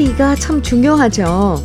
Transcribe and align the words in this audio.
아침에 0.00 0.06
첫 0.06 0.10
마디가 0.10 0.34
참 0.36 0.62
중요하죠. 0.62 1.62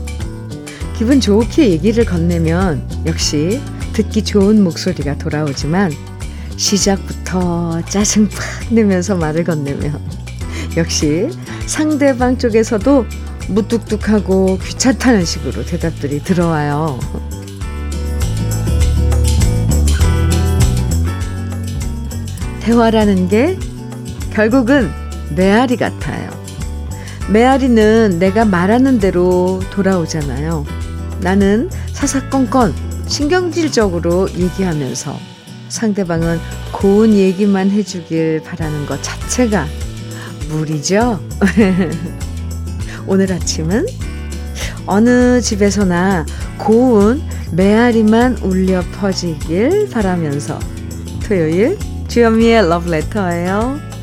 기분 0.97 1.20
좋게 1.21 1.70
얘기를 1.70 2.04
건네면 2.05 3.04
역시 3.05 3.61
듣기 3.93 4.23
좋은 4.23 4.63
목소리가 4.63 5.17
돌아오지만 5.17 5.91
시작부터 6.57 7.81
짜증 7.88 8.27
팍 8.27 8.73
내면서 8.73 9.16
말을 9.16 9.44
건네면 9.45 9.99
역시 10.75 11.30
상대방 11.66 12.38
쪽에서도 12.38 13.05
무뚝뚝하고 13.49 14.58
귀찮다는 14.59 15.23
식으로 15.23 15.66
대답들이 15.66 16.22
들어와요. 16.23 16.99
대화라는 22.61 23.30
게 23.30 23.58
결국은 24.33 24.91
메아리 25.36 25.77
같아요. 25.77 26.24
메아리는 27.29 28.20
내가 28.20 28.45
말하는 28.45 28.99
대로 28.99 29.61
돌아오잖아요. 29.71 30.66
나는 31.21 31.70
사사건건 31.91 32.73
신경질적으로 33.07 34.29
얘기하면서 34.31 35.17
상대방은 35.69 36.39
고운 36.71 37.13
얘기만 37.13 37.71
해주길 37.71 38.43
바라는 38.43 38.85
것 38.85 39.02
자체가 39.02 39.66
무리죠? 40.50 41.19
오늘 43.08 43.31
아침은 43.33 43.85
어느 44.85 45.41
집에서나 45.41 46.25
고운 46.57 47.22
메아리만 47.52 48.38
울려 48.39 48.81
퍼지길 49.00 49.89
바라면서 49.89 50.59
토요일 51.23 51.78
주현미의 52.07 52.69
러브레터예요. 52.69 53.94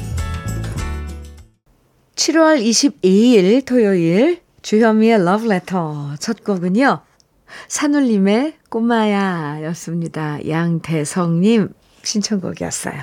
7월 2.15 2.63
22일 2.63 3.65
토요일 3.65 4.43
주현미의 4.61 5.25
러브레터 5.25 6.17
첫 6.21 6.45
곡은요. 6.45 7.01
산울림의 7.69 8.59
꼬마야 8.69 9.63
였습니다. 9.65 10.39
양대성님 10.47 11.73
신청곡이었어요. 12.03 12.95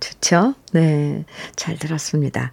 좋죠? 0.00 0.54
네. 0.72 1.24
잘 1.54 1.78
들었습니다. 1.78 2.52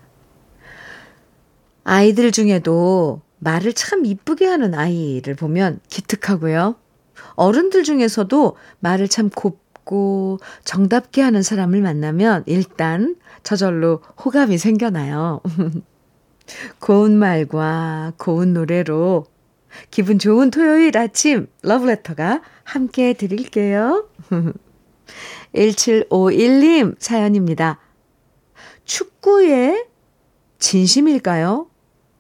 아이들 1.84 2.32
중에도 2.32 3.22
말을 3.40 3.74
참 3.74 4.06
이쁘게 4.06 4.46
하는 4.46 4.74
아이를 4.74 5.36
보면 5.36 5.80
기특하고요. 5.90 6.76
어른들 7.36 7.84
중에서도 7.84 8.58
말을 8.80 9.08
참 9.08 9.30
곱고 9.30 10.40
정답게 10.66 11.22
하는 11.22 11.42
사람을 11.42 11.82
만나면 11.82 12.44
일단 12.46 13.16
저절로 13.48 14.02
호감이 14.26 14.58
생겨나요. 14.58 15.40
고운 16.82 17.18
말과 17.18 18.12
고운 18.18 18.54
노래로 18.54 19.26
기분 19.90 20.20
좋은 20.20 20.52
토요일 20.52 20.98
아침 20.98 21.48
러브레터가 21.62 22.42
함께 22.66 23.14
드릴게요. 23.14 24.10
1751님 25.56 26.98
사연입니다. 27.00 27.80
축구에 28.84 29.86
진심일까요? 30.60 31.70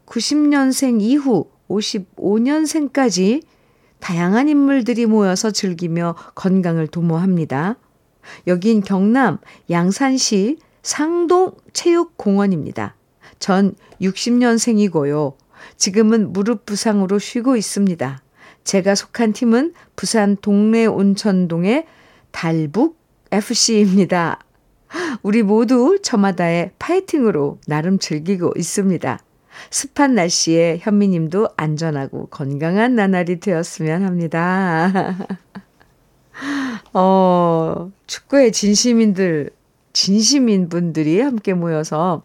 90년생 0.05 1.01
이후 1.01 1.49
55년생까지 1.67 3.43
다양한 3.99 4.47
인물들이 4.47 5.05
모여서 5.05 5.51
즐기며 5.51 6.15
건강을 6.35 6.87
도모합니다. 6.87 7.75
여긴 8.47 8.79
경남 8.81 9.39
양산시 9.69 10.59
상동체육공원입니다. 10.87 12.95
전 13.39 13.75
60년생이고요. 14.01 15.33
지금은 15.75 16.31
무릎 16.31 16.65
부상으로 16.65 17.19
쉬고 17.19 17.57
있습니다. 17.57 18.21
제가 18.63 18.95
속한 18.95 19.33
팀은 19.33 19.73
부산 19.97 20.37
동래 20.37 20.85
온천동의 20.85 21.85
달북 22.31 22.97
FC입니다. 23.31 24.39
우리 25.23 25.43
모두 25.43 25.99
저마다의 26.01 26.71
파이팅으로 26.79 27.59
나름 27.67 27.99
즐기고 27.99 28.53
있습니다. 28.55 29.19
습한 29.69 30.15
날씨에 30.15 30.77
현미님도 30.79 31.49
안전하고 31.57 32.27
건강한 32.27 32.95
나날이 32.95 33.41
되었으면 33.41 34.05
합니다. 34.05 34.93
어, 36.93 37.91
축구의 38.05 38.53
진심인들, 38.53 39.49
진심인 39.97 40.69
분들이 40.69 41.19
함께 41.19 41.55
모여서, 41.55 42.21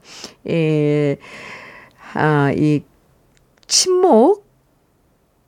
예, 0.47 1.16
아, 2.12 2.53
이, 2.55 2.83
친목, 3.66 4.47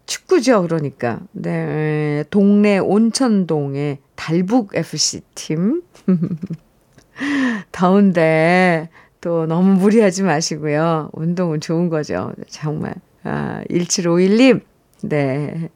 축구죠, 0.06 0.62
그러니까. 0.62 1.20
네, 1.32 2.24
동네 2.30 2.78
온천동의 2.78 3.98
달북 4.14 4.74
FC 4.74 5.20
팀. 5.34 5.82
더운데, 7.72 8.88
또 9.20 9.44
너무 9.44 9.74
무리하지 9.74 10.22
마시고요. 10.22 11.10
운동은 11.12 11.60
좋은 11.60 11.90
거죠. 11.90 12.32
정말. 12.48 12.94
아, 13.22 13.60
1751님. 13.68 14.62
네. 15.02 15.68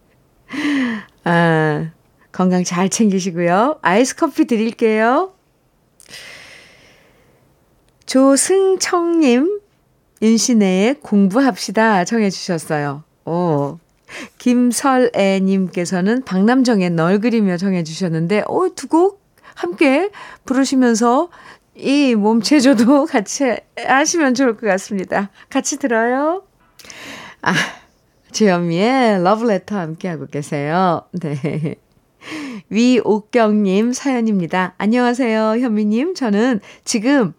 아, 1.24 1.90
건강 2.32 2.64
잘 2.64 2.88
챙기시고요. 2.88 3.80
아이스 3.82 4.16
커피 4.16 4.46
드릴게요. 4.46 5.34
조승청님, 8.08 9.60
윤신혜의 10.22 11.00
공부합시다 11.02 12.06
청해 12.06 12.30
주셨어요. 12.30 13.04
오. 13.26 13.78
김설애님께서는 14.38 16.24
박남정의 16.24 16.88
널 16.90 17.20
그리며 17.20 17.58
정해 17.58 17.84
주셨는데, 17.84 18.44
오, 18.48 18.74
두곡 18.74 19.20
함께 19.54 20.08
부르시면서 20.46 21.28
이 21.74 22.14
몸체조도 22.14 23.04
같이 23.12 23.58
하시면 23.76 24.32
좋을 24.32 24.56
것 24.56 24.66
같습니다. 24.66 25.28
같이 25.50 25.78
들어요. 25.78 26.44
아, 27.42 27.52
주현미의 28.32 29.22
러브레터 29.22 29.78
함께하고 29.78 30.28
계세요. 30.28 31.02
네. 31.12 31.74
위옥경님 32.70 33.92
사연입니다. 33.92 34.74
안녕하세요, 34.78 35.58
현미님. 35.58 36.14
저는 36.14 36.60
지금 36.84 37.34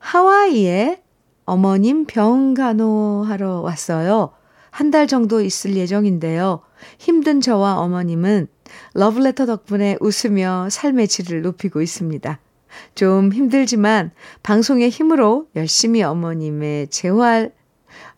하와이에 0.00 1.02
어머님 1.44 2.04
병 2.04 2.54
간호하러 2.54 3.60
왔어요. 3.60 4.32
한 4.70 4.90
달 4.90 5.06
정도 5.06 5.40
있을 5.40 5.76
예정인데요. 5.76 6.60
힘든 6.98 7.40
저와 7.40 7.78
어머님은 7.78 8.48
러브레터 8.94 9.46
덕분에 9.46 9.96
웃으며 10.00 10.68
삶의 10.70 11.08
질을 11.08 11.42
높이고 11.42 11.82
있습니다. 11.82 12.38
좀 12.94 13.32
힘들지만 13.32 14.12
방송의 14.42 14.90
힘으로 14.90 15.48
열심히 15.56 16.02
어머님의 16.02 16.88
재활, 16.88 17.52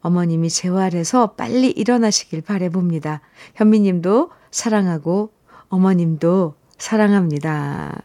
어머님이 0.01 0.51
재활해서 0.51 1.29
빨리 1.35 1.71
일어나시길 1.71 2.43
바래봅니다. 2.43 3.23
현미님도 3.55 4.31
사랑하고 4.51 5.33
어머님도 5.69 6.55
사랑합니다. 6.77 8.03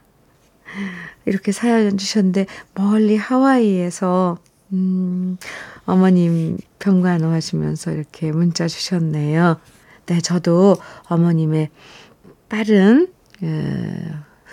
이렇게 1.27 1.51
사연 1.51 1.97
주셨는데 1.97 2.47
멀리 2.73 3.17
하와이에서 3.17 4.37
음, 4.73 5.37
어머님 5.85 6.57
병간호 6.79 7.27
하시면서 7.27 7.91
이렇게 7.91 8.31
문자 8.31 8.67
주셨네요. 8.67 9.59
네, 10.07 10.21
저도 10.21 10.77
어머님의 11.09 11.69
빠른 12.49 13.11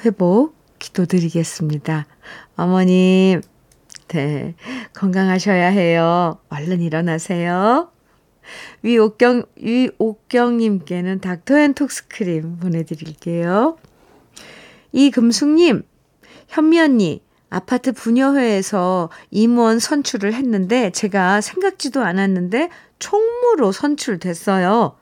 회복 0.05 0.57
기도드리겠습니다. 0.79 2.07
어머님, 2.57 3.41
네, 4.09 4.55
건강하셔야 4.95 5.69
해요. 5.69 6.39
얼른 6.49 6.81
일어나세요. 6.81 7.91
위옥경, 8.83 9.45
위옥경님께는 9.57 11.21
닥터앤톡스크림 11.21 12.59
보내드릴게요. 12.59 13.79
이금숙님, 14.93 15.83
현미 16.49 16.81
언니, 16.81 17.23
아파트 17.51 17.93
분여회에서 17.93 19.11
임원 19.31 19.79
선출을 19.79 20.35
했는데 20.35 20.91
제가 20.91 21.41
생각지도 21.41 22.03
않았는데 22.03 22.71
총무로 22.99 23.71
선출됐어요. 23.71 24.97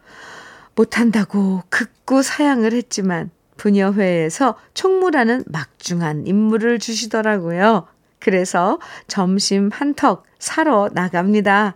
못한다고 0.74 1.62
극구 1.70 2.22
사양을 2.22 2.72
했지만 2.72 3.30
분여회에서 3.56 4.56
총무라는 4.74 5.44
막중한 5.46 6.26
임무를 6.26 6.78
주시더라고요. 6.78 7.86
그래서 8.18 8.78
점심 9.08 9.70
한턱 9.72 10.24
사러 10.38 10.88
나갑니다. 10.92 11.74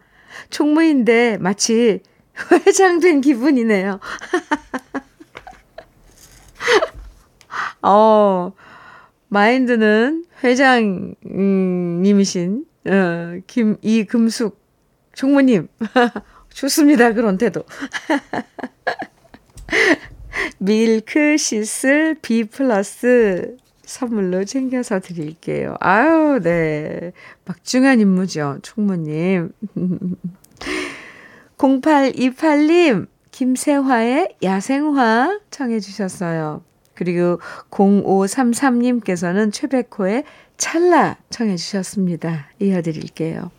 총무인데 0.50 1.38
마치 1.38 2.00
회장 2.66 3.00
된 3.00 3.20
기분이네요. 3.20 4.00
어, 7.82 8.52
마인드는 9.28 10.24
회장님이신, 10.42 11.14
어, 12.86 13.38
김, 13.46 13.76
이금숙 13.82 14.58
종무님, 15.14 15.68
좋습니다. 16.52 17.12
그런 17.12 17.38
태도. 17.38 17.62
밀크 20.58 21.36
시슬 21.36 22.16
B 22.20 22.44
플러스 22.44 23.56
선물로 23.84 24.44
챙겨서 24.44 25.00
드릴게요. 25.00 25.76
아유, 25.80 26.40
네. 26.42 27.12
막중한 27.44 28.00
임무죠. 28.00 28.58
총무님. 28.62 29.52
0828님, 31.58 33.06
김세화의 33.30 34.36
야생화 34.42 35.40
청해주셨어요. 35.50 36.62
그리고 36.96 37.38
0533님께서는 37.70 39.52
최백호의 39.52 40.24
찰나 40.56 41.16
청해 41.30 41.56
주셨습니다. 41.56 42.48
이어드릴게요. 42.58 43.50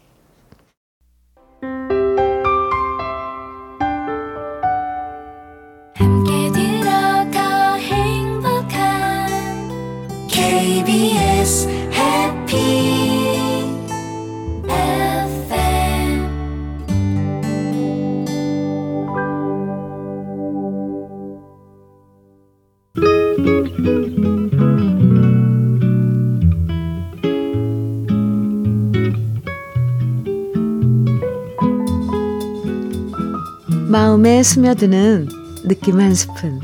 스며드는 34.47 35.27
느낌 35.65 35.99
한 35.99 36.15
스푼. 36.15 36.61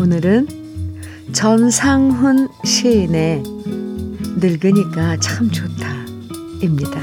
오늘은 0.00 0.48
전상훈 1.32 2.48
시인의 2.64 3.44
늙으니까 4.40 5.16
참 5.18 5.48
좋다. 5.48 5.86
입니다. 6.60 7.00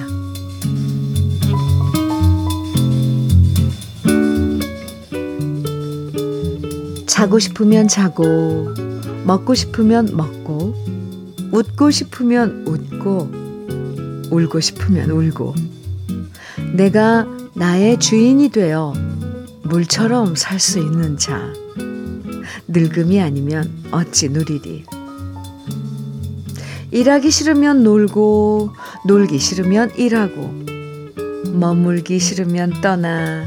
자고 7.07 7.39
싶으면 7.39 7.87
자고, 7.87 8.73
먹고 9.23 9.55
싶으면 9.55 10.09
먹고, 10.11 10.75
웃고 11.53 11.91
싶으면 11.91 12.65
웃고, 12.67 13.31
울고 14.29 14.59
싶으면 14.59 15.09
울고, 15.09 15.55
내가 16.73 17.25
나의 17.53 17.97
주인이 17.97 18.49
되어 18.49 18.93
물처럼 19.65 20.35
살 20.35 20.59
수 20.59 20.79
있는 20.79 21.17
자. 21.17 21.41
늙음이 22.67 23.19
아니면 23.19 23.71
어찌 23.91 24.29
누리리. 24.29 24.85
일하기 26.91 27.31
싫으면 27.31 27.83
놀고, 27.83 28.71
놀기 29.07 29.39
싫으면 29.39 29.91
일하고, 29.97 30.53
머물기 31.51 32.19
싫으면 32.19 32.81
떠나, 32.81 33.45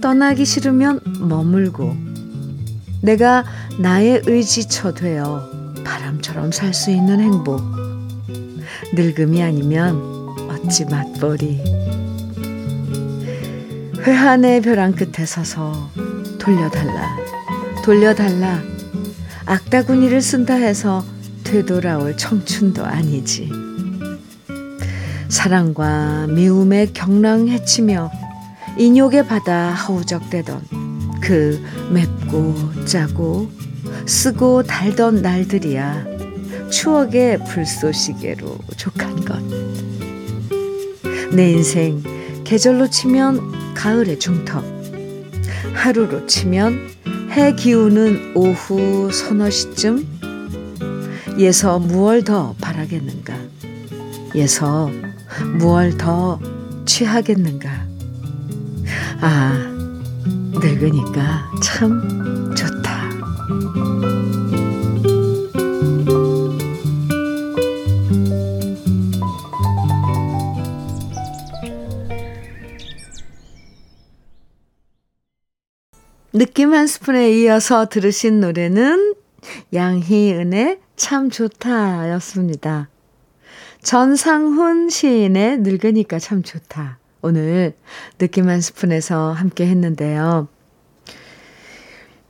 떠나기 0.00 0.44
싫으면 0.44 1.00
머물고, 1.20 1.96
내가 3.02 3.44
나의 3.78 4.22
의지처 4.26 4.94
되어 4.94 5.48
바람처럼 5.84 6.52
살 6.52 6.72
수 6.72 6.90
있는 6.90 7.20
행복. 7.20 7.60
늙음이 8.94 9.42
아니면 9.42 9.96
어찌 10.48 10.84
맛보리. 10.84 11.79
회한의 14.02 14.62
벼랑 14.62 14.92
끝에 14.92 15.26
서서 15.26 15.90
돌려달라, 16.38 17.16
돌려달라. 17.84 18.62
악다구니를 19.44 20.22
쓴다 20.22 20.54
해서 20.54 21.04
되돌아올 21.44 22.16
청춘도 22.16 22.82
아니지. 22.84 23.50
사랑과 25.28 26.26
미움의 26.28 26.94
경랑 26.94 27.48
해치며 27.48 28.10
인욕의 28.78 29.26
바다 29.26 29.74
허우적대던 29.74 30.62
그 31.20 31.62
맵고 31.92 32.86
짜고 32.86 33.50
쓰고 34.06 34.62
달던 34.62 35.20
날들이야 35.20 36.06
추억의 36.70 37.44
불쏘시개로 37.44 38.56
족한 38.76 39.24
것. 39.26 39.38
내 41.32 41.52
인생 41.52 42.02
계절로 42.50 42.90
치면 42.90 43.74
가을의 43.74 44.18
중턱. 44.18 44.64
하루로 45.72 46.26
치면 46.26 46.90
해 47.30 47.54
기우는 47.54 48.32
오후 48.34 49.08
서너 49.12 49.48
시쯤 49.48 50.04
예서 51.38 51.78
무얼 51.78 52.24
더 52.24 52.56
바라겠는가? 52.60 53.36
예서 54.34 54.90
무얼 55.58 55.96
더 55.96 56.40
취하겠는가? 56.86 57.70
아, 59.20 59.52
늙으니까 60.26 61.52
참 61.62 62.39
느낌 76.40 76.72
한 76.72 76.86
스푼에 76.86 77.38
이어서 77.38 77.84
들으신 77.90 78.40
노래는 78.40 79.14
양희은의 79.74 80.80
참 80.96 81.28
좋다 81.28 82.10
였습니다. 82.12 82.88
전상훈 83.82 84.88
시인의 84.88 85.58
늙으니까 85.58 86.18
참 86.18 86.42
좋다. 86.42 86.98
오늘 87.20 87.74
느낌 88.16 88.48
한 88.48 88.62
스푼에서 88.62 89.32
함께 89.32 89.66
했는데요. 89.66 90.48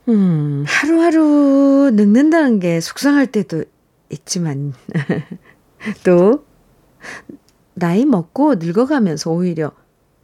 음, 0.09 0.65
하루하루 0.67 1.91
늙는다는 1.93 2.59
게 2.59 2.81
속상할 2.81 3.27
때도 3.27 3.63
있지만, 4.09 4.73
또, 6.03 6.43
나이 7.75 8.03
먹고 8.03 8.55
늙어가면서 8.55 9.31
오히려 9.31 9.71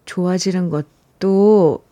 좋아지는 0.03 0.69
것도 0.69 1.85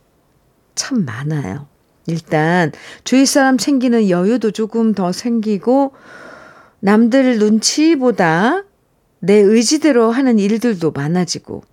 참 0.76 1.06
많아요. 1.06 1.74
일단 2.08 2.72
주위 3.04 3.26
사람 3.26 3.58
챙기는 3.58 4.10
여유도 4.10 4.52
조금 4.52 4.94
더 4.94 5.12
생기고 5.12 5.94
남들 6.80 7.40
눈치보다 7.40 8.64
내 9.20 9.34
의지대로 9.34 10.12
하는 10.12 10.38
일들도 10.38 10.92
많아지고 10.92 11.64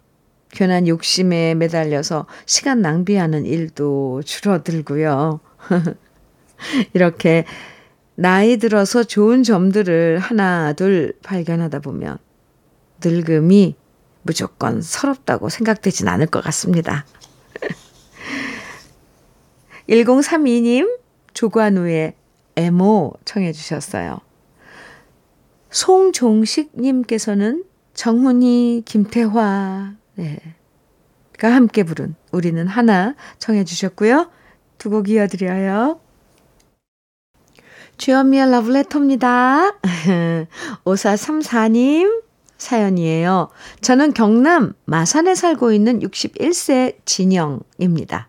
괜한 0.50 0.86
욕심에 0.86 1.54
매달려서 1.54 2.26
시간 2.46 2.80
낭비하는 2.80 3.46
일도 3.46 4.22
줄어들고요. 4.24 5.40
이렇게 6.94 7.44
나이 8.14 8.58
들어서 8.58 9.02
좋은 9.02 9.42
점들을 9.42 10.18
하나 10.18 10.72
둘 10.74 11.14
발견하다 11.22 11.80
보면 11.80 12.18
늙음이 13.04 13.76
무조건 14.22 14.80
서럽다고 14.80 15.48
생각되진 15.48 16.08
않을 16.08 16.26
것 16.26 16.42
같습니다. 16.44 17.04
1032님, 19.92 20.98
조관우의 21.34 22.14
애모 22.56 23.12
청해 23.24 23.52
주셨어요. 23.52 24.20
송종식님께서는 25.70 27.64
정훈이, 27.94 28.82
김태화, 28.86 29.94
네. 30.14 30.38
가 31.38 31.52
함께 31.52 31.82
부른 31.82 32.14
우리는 32.32 32.66
하나 32.66 33.14
청해 33.38 33.64
주셨고요. 33.64 34.30
두 34.78 34.90
곡 34.90 35.08
이어드려요. 35.08 36.00
주현미의 37.98 38.50
러브레터입니다. 38.50 39.78
5434님 40.84 42.22
사연이에요. 42.58 43.50
저는 43.80 44.12
경남 44.14 44.72
마산에 44.86 45.34
살고 45.34 45.72
있는 45.72 46.00
61세 46.00 46.96
진영입니다. 47.04 48.28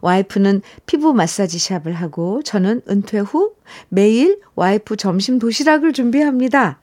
와이프는 0.00 0.62
피부 0.86 1.12
마사지 1.12 1.58
샵을 1.58 1.92
하고 1.92 2.42
저는 2.42 2.82
은퇴 2.88 3.18
후 3.18 3.54
매일 3.88 4.40
와이프 4.54 4.96
점심 4.96 5.38
도시락을 5.38 5.92
준비합니다. 5.92 6.80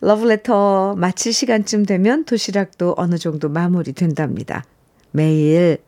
러브레터 0.00 0.94
마칠 0.96 1.32
시간쯤 1.32 1.86
되면 1.86 2.24
도시락도 2.24 2.94
어느 2.96 3.18
정도 3.18 3.48
마무리된답니다. 3.48 4.64
매일 5.10 5.78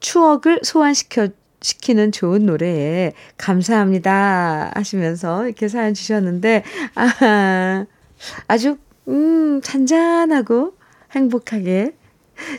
추억을 0.00 0.60
소환시켜 0.62 1.28
시키는 1.60 2.10
좋은 2.10 2.44
노래에 2.44 3.12
감사합니다 3.38 4.72
하시면서 4.74 5.46
이렇게 5.46 5.68
사연 5.68 5.94
주셨는데 5.94 6.64
아, 6.96 7.86
아주 8.48 8.78
음 9.08 9.60
잔잔하고 9.62 10.74
행복하게 11.12 11.94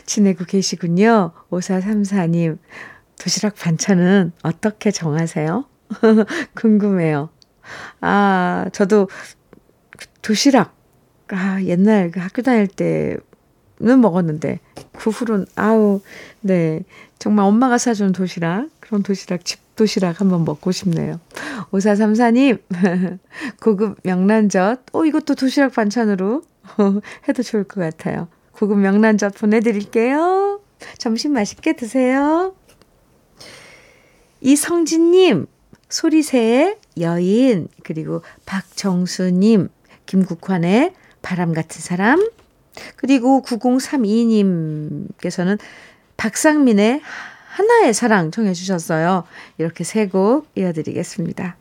지내고 0.06 0.44
계시군요. 0.44 1.32
5434님, 1.50 2.58
도시락 3.18 3.56
반찬은 3.56 4.32
어떻게 4.42 4.90
정하세요? 4.90 5.64
궁금해요. 6.54 7.30
아, 8.00 8.66
저도 8.72 9.08
도시락, 10.22 10.74
아, 11.28 11.62
옛날 11.62 12.10
그 12.10 12.20
학교 12.20 12.42
다닐 12.42 12.66
때는 12.66 14.00
먹었는데, 14.00 14.60
그 14.92 15.10
후로는, 15.10 15.46
아우, 15.56 16.00
네. 16.40 16.82
정말 17.18 17.46
엄마가 17.46 17.78
사준 17.78 18.12
도시락, 18.12 18.68
그런 18.80 19.02
도시락, 19.02 19.44
집 19.44 19.60
도시락 19.76 20.20
한번 20.20 20.44
먹고 20.44 20.72
싶네요. 20.72 21.20
5434님, 21.70 22.60
고급 23.60 23.98
명란젓, 24.02 24.86
어, 24.92 25.04
이것도 25.04 25.34
도시락 25.34 25.72
반찬으로 25.72 26.42
해도 27.28 27.42
좋을 27.42 27.64
것 27.64 27.80
같아요. 27.80 28.28
고급 28.52 28.78
명란젓 28.78 29.34
보내드릴게요. 29.34 30.60
점심 30.98 31.32
맛있게 31.32 31.74
드세요. 31.74 32.54
이성진님, 34.44 35.46
소리새의 35.88 36.76
여인, 37.00 37.68
그리고 37.82 38.20
박정수님, 38.44 39.70
김국환의 40.04 40.92
바람 41.22 41.54
같은 41.54 41.80
사람, 41.80 42.28
그리고 42.96 43.40
9032님께서는 43.42 45.58
박상민의 46.18 47.00
하나의 47.48 47.94
사랑 47.94 48.30
청해 48.30 48.52
주셨어요. 48.52 49.24
이렇게 49.58 49.82
세 49.82 50.06
곡 50.08 50.46
이어드리겠습니다. 50.56 51.56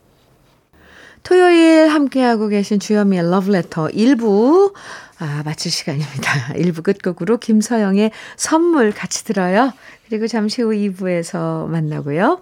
토요일 1.23 1.87
함께하고 1.87 2.49
계신 2.49 2.81
주현미의 2.81 3.31
러브레터 3.31 3.87
1부 3.87 4.73
아, 5.19 5.41
마칠 5.45 5.71
시간입니다. 5.71 6.47
1부 6.59 6.83
끝곡으로 6.83 7.37
김서영의 7.37 8.11
선물 8.35 8.91
같이 8.91 9.23
들어요. 9.23 9.71
그리고 10.09 10.27
잠시 10.27 10.61
후 10.61 10.71
2부에서 10.71 11.67
만나고요. 11.67 12.41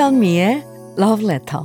주현미의 0.00 0.64
Love 0.98 1.26
Letter 1.26 1.64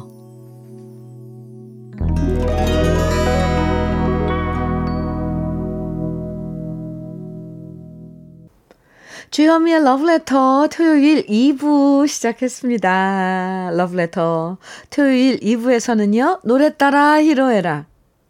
주현미의 9.32 9.84
러브레터 9.86 10.68
토요일 10.68 11.26
2부 11.28 12.10
시작했습니다. 12.10 13.72
러브레터 13.72 14.58
토요일 14.90 15.40
2부에서는요. 15.40 16.42
노래 16.44 16.76
따라 16.76 17.22
히로에라 17.22 17.86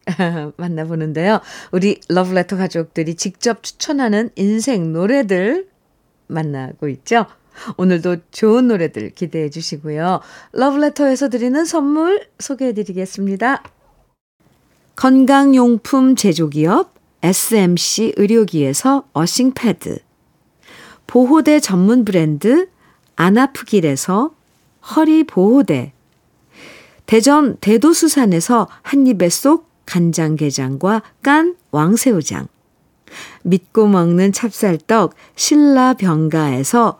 만나보는데요. 0.55 1.41
우리 1.71 2.00
러브레터 2.09 2.57
가족들이 2.57 3.15
직접 3.15 3.63
추천하는 3.63 4.29
인생 4.35 4.93
노래들 4.93 5.67
만나고 6.27 6.89
있죠. 6.89 7.25
오늘도 7.77 8.17
좋은 8.31 8.67
노래들 8.67 9.12
기대해 9.12 9.50
주시고요. 9.50 10.21
러브레터에서 10.53 11.29
드리는 11.29 11.65
선물 11.65 12.27
소개해 12.39 12.74
드리겠습니다. 12.74 13.63
건강용품 14.95 16.15
제조기업 16.15 16.93
SMC 17.21 18.13
의료기에서 18.17 19.07
어싱패드 19.13 20.00
보호대 21.07 21.59
전문 21.59 22.05
브랜드 22.05 22.67
안아프길에서 23.15 24.31
허리 24.95 25.24
보호대, 25.24 25.93
대전 27.05 27.57
대도수산에서 27.57 28.67
한입에 28.81 29.29
쏙 29.29 29.69
간장게장과 29.85 31.01
깐 31.21 31.55
왕새우장, 31.71 32.47
믿고 33.43 33.88
먹는 33.88 34.31
찹쌀떡 34.31 35.13
신라병가에서 35.35 37.00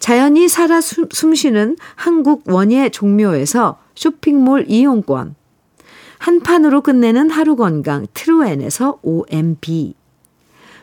자연이 0.00 0.48
살아 0.48 0.80
숨쉬는 0.80 1.76
한국 1.94 2.42
원예 2.46 2.88
종묘에서 2.88 3.78
쇼핑몰 3.94 4.64
이용권. 4.66 5.36
한 6.18 6.40
판으로 6.40 6.80
끝내는 6.80 7.30
하루 7.30 7.54
건강 7.54 8.06
트루엔에서 8.12 8.98
OMB 9.02 9.94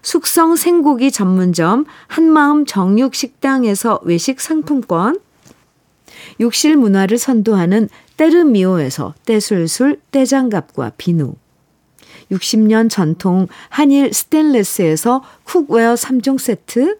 숙성 0.01 0.55
생고기 0.55 1.11
전문점 1.11 1.85
한마음 2.07 2.65
정육식당에서 2.65 3.99
외식 4.03 4.39
상품권, 4.39 5.19
욕실 6.39 6.77
문화를 6.77 7.17
선도하는 7.17 7.89
때르미오에서 8.15 9.15
떼술술 9.25 9.99
떼장갑과 10.11 10.93
비누, 10.97 11.35
60년 12.31 12.89
전통 12.89 13.47
한일 13.69 14.13
스텐레스에서 14.13 15.23
cookware 15.43 15.95
3종 15.95 16.39
세트, 16.39 16.99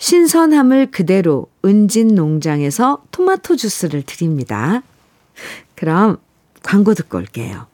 신선함을 0.00 0.90
그대로 0.90 1.46
은진 1.62 2.14
농장에서 2.14 3.02
토마토 3.10 3.56
주스를 3.56 4.02
드립니다. 4.02 4.82
그럼 5.74 6.16
광고 6.62 6.94
듣고 6.94 7.18
올게요. 7.18 7.66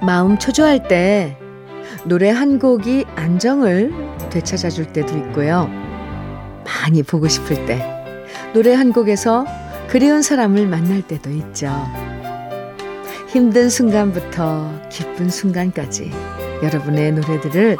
마음 0.00 0.38
초조할 0.38 0.86
때 0.86 1.36
노래 2.04 2.30
한 2.30 2.58
곡이 2.58 3.04
안정을 3.16 3.92
되찾아 4.30 4.70
줄 4.70 4.92
때도 4.92 5.16
있고요. 5.18 5.68
많이 6.64 7.02
보고 7.02 7.28
싶을 7.28 7.66
때 7.66 7.84
노래 8.54 8.74
한 8.74 8.92
곡에서 8.92 9.44
그리운 9.88 10.22
사람을 10.22 10.66
만날 10.66 11.02
때도 11.02 11.30
있죠. 11.30 11.70
힘든 13.28 13.68
순간부터 13.68 14.88
기쁜 14.90 15.28
순간까지 15.28 16.10
여러분의 16.62 17.12
노래들을 17.12 17.76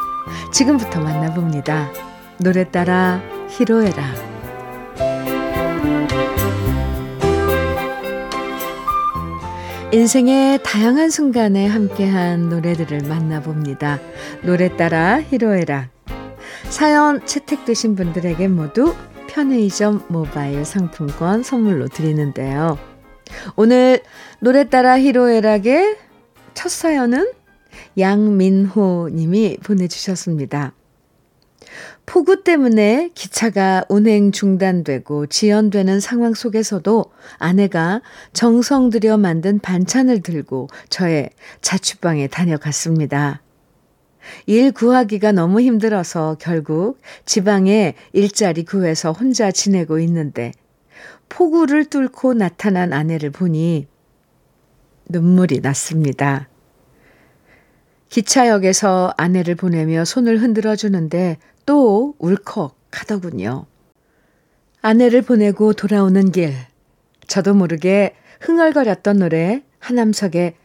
지금부터 0.51 0.99
만나봅니다. 1.01 1.89
노래 2.37 2.69
따라 2.69 3.21
히로에라. 3.49 4.28
인생의 9.91 10.59
다양한 10.61 11.09
순간에 11.09 11.65
함께한 11.65 12.49
노래들을 12.49 13.07
만나봅니다. 13.07 13.99
노래 14.43 14.77
따라 14.77 15.19
히로에락. 15.19 15.89
사연 16.69 17.25
채택되신 17.25 17.95
분들에게 17.95 18.49
모두 18.49 18.93
편의점 19.27 20.05
모바일 20.09 20.63
상품권 20.63 21.41
선물로 21.41 21.87
드리는데요. 21.87 22.77
오늘 23.55 24.03
노래 24.39 24.69
따라 24.69 24.99
히로에락의 24.99 25.97
첫 26.53 26.69
사연은 26.69 27.31
양민호 27.97 29.09
님이 29.11 29.57
보내주셨습니다. 29.63 30.73
폭우 32.05 32.43
때문에 32.43 33.11
기차가 33.13 33.85
운행 33.89 34.31
중단되고 34.31 35.27
지연되는 35.27 35.99
상황 35.99 36.33
속에서도 36.33 37.05
아내가 37.37 38.01
정성 38.33 38.89
들여 38.89 39.17
만든 39.17 39.59
반찬을 39.59 40.21
들고 40.21 40.69
저의 40.89 41.29
자취방에 41.61 42.27
다녀갔습니다. 42.27 43.41
일 44.45 44.71
구하기가 44.71 45.31
너무 45.31 45.61
힘들어서 45.61 46.37
결국 46.39 46.99
지방에 47.25 47.93
일자리 48.13 48.65
구해서 48.65 49.11
혼자 49.11 49.51
지내고 49.51 49.99
있는데 49.99 50.51
폭우를 51.29 51.85
뚫고 51.85 52.33
나타난 52.33 52.91
아내를 52.91 53.29
보니 53.29 53.87
눈물이 55.07 55.59
났습니다. 55.61 56.49
기차역에서 58.09 59.13
아내를 59.17 59.55
보내며 59.55 60.05
손을 60.05 60.41
흔들어 60.41 60.75
주는데 60.75 61.37
또 61.69 62.15
울컥 62.17 62.75
하더군요. 62.91 63.67
아내를 64.81 65.21
보내고 65.21 65.73
돌아오는 65.73 66.31
길, 66.31 66.51
저도 67.27 67.53
모르게 67.53 68.15
흥얼거렸던 68.41 69.19
노래 69.19 69.61
하남석의 69.77 70.55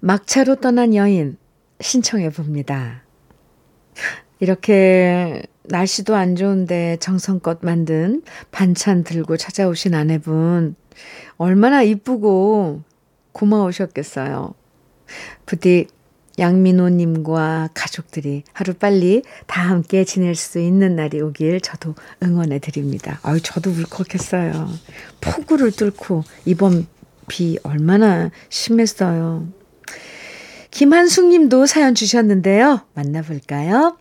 막차로 0.00 0.62
떠난 0.62 0.94
여인 0.94 1.36
신청해 1.80 2.30
봅니다. 2.30 3.02
이렇게 4.40 5.42
날씨도 5.64 6.16
안 6.16 6.34
좋은데 6.34 6.96
정성껏 6.98 7.58
만든 7.60 8.22
반찬 8.50 9.04
들고 9.04 9.36
찾아오신 9.36 9.92
아내분 9.92 10.76
얼마나 11.36 11.82
이쁘고 11.82 12.80
고마우셨겠어요. 13.32 14.54
부디 15.44 15.88
양민호님과 16.38 17.70
가족들이 17.74 18.42
하루빨리 18.52 19.22
다 19.46 19.62
함께 19.62 20.04
지낼 20.04 20.34
수 20.34 20.58
있는 20.58 20.96
날이 20.96 21.20
오길 21.20 21.60
저도 21.60 21.94
응원해 22.22 22.58
드립니다. 22.58 23.20
아유, 23.22 23.40
저도 23.40 23.70
울컥했어요. 23.70 24.68
폭우를 25.20 25.72
뚫고 25.72 26.24
이번 26.44 26.86
비 27.28 27.58
얼마나 27.62 28.30
심했어요. 28.48 29.48
김한숙 30.70 31.28
님도 31.28 31.66
사연 31.66 31.94
주셨는데요. 31.94 32.80
만나볼까요? 32.94 33.96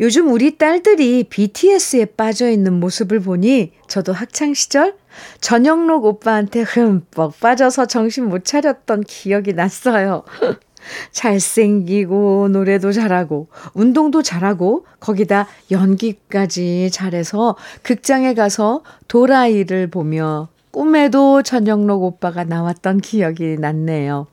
요즘 0.00 0.32
우리 0.32 0.58
딸들이 0.58 1.24
BTS에 1.24 2.06
빠져 2.16 2.50
있는 2.50 2.74
모습을 2.74 3.20
보니 3.20 3.72
저도 3.86 4.12
학창 4.12 4.52
시절 4.52 4.96
전영록 5.40 6.04
오빠한테 6.04 6.62
흠뻑 6.62 7.40
빠져서 7.40 7.86
정신 7.86 8.28
못 8.28 8.44
차렸던 8.44 9.04
기억이 9.04 9.52
났어요. 9.52 10.24
잘생기고 11.12 12.48
노래도 12.50 12.92
잘하고 12.92 13.48
운동도 13.74 14.22
잘하고 14.22 14.86
거기다 15.00 15.46
연기까지 15.70 16.90
잘해서 16.92 17.56
극장에 17.82 18.34
가서 18.34 18.82
도라이를 19.08 19.88
보며 19.88 20.48
꿈에도 20.70 21.42
전영록 21.42 22.02
오빠가 22.02 22.44
나왔던 22.44 23.00
기억이 23.00 23.56
났네요. 23.58 24.26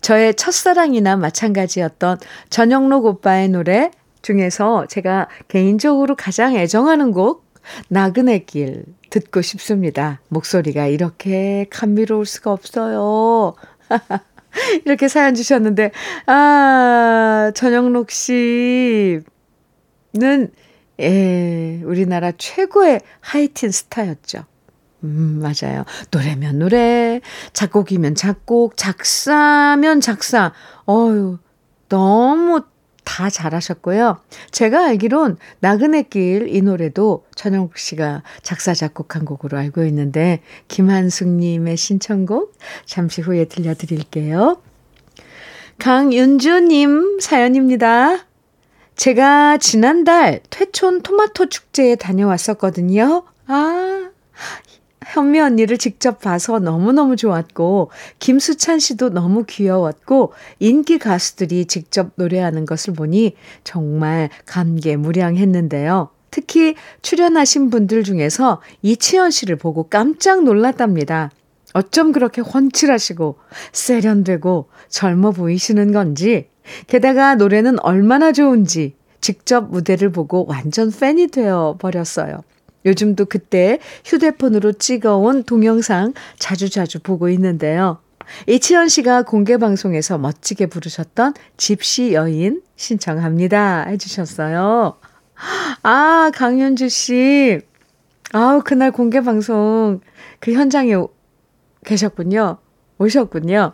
저의 0.00 0.34
첫사랑이나 0.34 1.16
마찬가지였던 1.16 2.18
전영록 2.48 3.04
오빠의 3.04 3.48
노래 3.50 3.90
중에서 4.22 4.86
제가 4.86 5.28
개인적으로 5.48 6.16
가장 6.16 6.54
애정하는 6.54 7.12
곡 7.12 7.46
나그네 7.88 8.40
길 8.40 8.84
듣고 9.10 9.42
싶습니다. 9.42 10.20
목소리가 10.28 10.86
이렇게 10.86 11.66
감미로울 11.70 12.26
수가 12.26 12.52
없어요. 12.52 13.54
이렇게 14.84 15.08
사연 15.08 15.34
주셨는데, 15.34 15.92
아, 16.26 17.52
전영록 17.54 18.10
씨는, 18.10 19.22
예, 21.00 21.80
우리나라 21.84 22.32
최고의 22.32 23.00
하이틴 23.20 23.70
스타였죠. 23.70 24.44
음, 25.04 25.40
맞아요. 25.40 25.84
노래면 26.10 26.58
노래, 26.58 27.20
작곡이면 27.52 28.16
작곡, 28.16 28.76
작사면 28.76 30.00
작사. 30.00 30.52
어유 30.88 31.38
너무 31.88 32.62
다 33.18 33.30
잘하셨고요. 33.30 34.20
제가 34.52 34.86
알기론 34.86 35.38
나그네길 35.58 36.54
이 36.54 36.62
노래도 36.62 37.26
전영국 37.34 37.76
씨가 37.76 38.22
작사 38.42 38.74
작곡한 38.74 39.24
곡으로 39.24 39.58
알고 39.58 39.84
있는데 39.86 40.40
김한숙님의 40.68 41.76
신청곡 41.76 42.56
잠시 42.86 43.20
후에 43.20 43.46
들려드릴게요. 43.46 44.62
강윤주님 45.80 47.18
사연입니다. 47.18 48.24
제가 48.94 49.58
지난달 49.58 50.40
퇴촌 50.48 51.02
토마토 51.02 51.48
축제에 51.48 51.96
다녀왔었거든요. 51.96 53.24
아, 53.48 54.10
현미 55.08 55.40
언니를 55.40 55.78
직접 55.78 56.20
봐서 56.20 56.58
너무너무 56.58 57.16
좋았고, 57.16 57.90
김수찬 58.18 58.78
씨도 58.78 59.10
너무 59.10 59.44
귀여웠고, 59.46 60.32
인기 60.58 60.98
가수들이 60.98 61.64
직접 61.64 62.10
노래하는 62.16 62.66
것을 62.66 62.92
보니 62.92 63.34
정말 63.64 64.28
감개무량했는데요. 64.44 66.10
특히 66.30 66.74
출연하신 67.00 67.70
분들 67.70 68.04
중에서 68.04 68.60
이치현 68.82 69.30
씨를 69.30 69.56
보고 69.56 69.84
깜짝 69.84 70.44
놀랐답니다. 70.44 71.30
어쩜 71.72 72.12
그렇게 72.12 72.42
훤칠하시고 72.42 73.36
세련되고 73.72 74.68
젊어 74.88 75.30
보이시는 75.30 75.92
건지, 75.92 76.48
게다가 76.86 77.34
노래는 77.34 77.78
얼마나 77.80 78.32
좋은지 78.32 78.94
직접 79.22 79.70
무대를 79.70 80.12
보고 80.12 80.44
완전 80.46 80.90
팬이 80.90 81.28
되어 81.28 81.76
버렸어요. 81.78 82.42
요즘도 82.88 83.26
그때 83.26 83.78
휴대폰으로 84.04 84.72
찍어온 84.72 85.44
동영상 85.44 86.14
자주자주 86.38 87.00
보고 87.00 87.28
있는데요. 87.28 87.98
이치현 88.46 88.88
씨가 88.88 89.22
공개 89.22 89.56
방송에서 89.56 90.18
멋지게 90.18 90.66
부르셨던 90.66 91.34
집시 91.56 92.12
여인 92.12 92.62
신청합니다. 92.76 93.86
해주셨어요. 93.88 94.96
아, 95.82 96.30
강현주 96.34 96.88
씨. 96.88 97.60
아우, 98.32 98.62
그날 98.62 98.90
공개 98.90 99.20
방송 99.20 100.00
그 100.40 100.52
현장에 100.52 100.94
계셨군요. 101.84 102.58
오셨군요. 102.98 103.72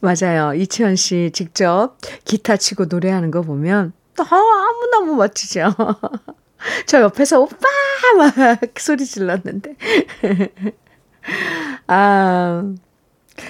맞아요. 0.00 0.54
이치현 0.54 0.96
씨 0.96 1.30
직접 1.32 1.96
기타 2.24 2.56
치고 2.56 2.86
노래하는 2.86 3.30
거 3.30 3.42
보면 3.42 3.92
너무너무 4.16 5.16
멋지죠. 5.16 5.74
저 6.86 7.00
옆에서 7.00 7.40
오빠! 7.40 7.56
막 8.16 8.34
소리 8.78 9.04
질렀는데. 9.04 9.76
아, 11.86 12.74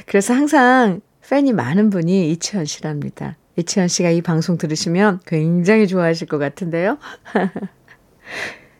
그래서 0.06 0.34
항상 0.34 1.00
팬이 1.28 1.52
많은 1.52 1.90
분이 1.90 2.30
이치현 2.32 2.66
씨랍니다. 2.66 3.36
이치현 3.56 3.88
씨가 3.88 4.10
이 4.10 4.20
방송 4.20 4.58
들으시면 4.58 5.20
굉장히 5.26 5.86
좋아하실 5.86 6.28
것 6.28 6.36
같은데요. 6.36 6.98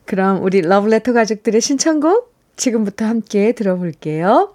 그럼 0.05 0.43
우리 0.43 0.61
러브레터 0.61 1.15
가족들의 1.15 1.61
신청곡 1.63 2.35
지금부터 2.57 3.07
함께 3.07 3.53
들어볼게요. 3.53 4.53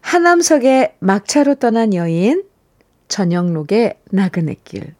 하남석의 0.00 0.96
막차로 0.98 1.54
떠난 1.56 1.94
여인, 1.94 2.42
전영록의 3.06 3.94
나그네길, 4.10 4.94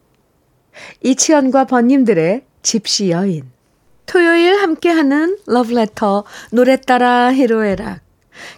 이치현과 1.01 1.65
번님들의 1.65 2.43
집시 2.63 3.11
여인, 3.11 3.51
토요일 4.05 4.55
함께하는 4.55 5.37
러브레터 5.45 6.23
노래 6.51 6.77
따라 6.77 7.33
히로에락 7.33 8.01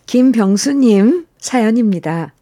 김병수님 0.06 1.28
사연입니다. 1.38 2.34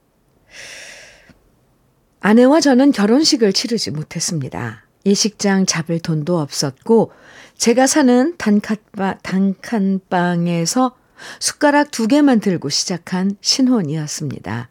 아내와 2.19 2.61
저는 2.61 2.91
결혼식을 2.91 3.51
치르지 3.51 3.91
못했습니다. 3.91 4.85
예식장 5.05 5.65
잡을 5.65 5.99
돈도 5.99 6.39
없었고 6.39 7.11
제가 7.57 7.87
사는 7.87 8.35
단칸바, 8.37 9.19
단칸방에서 9.23 10.95
숟가락 11.39 11.91
두 11.91 12.07
개만 12.07 12.39
들고 12.39 12.69
시작한 12.69 13.35
신혼이었습니다. 13.41 14.69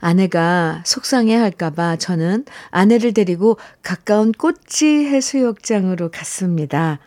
아내가 0.00 0.82
속상해 0.86 1.34
할까봐 1.34 1.96
저는 1.96 2.44
아내를 2.70 3.12
데리고 3.14 3.58
가까운 3.82 4.32
꽃지 4.32 4.86
해수욕장으로 5.06 6.10
갔습니다. 6.10 6.98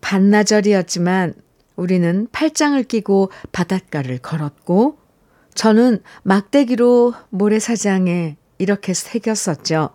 반나절이었지만 0.00 1.34
우리는 1.76 2.28
팔짱을 2.32 2.84
끼고 2.84 3.30
바닷가를 3.52 4.18
걸었고 4.18 4.98
저는 5.54 6.00
막대기로 6.22 7.14
모래사장에 7.30 8.36
이렇게 8.58 8.94
새겼었죠. 8.94 9.90